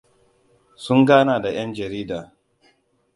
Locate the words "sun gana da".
0.83-1.49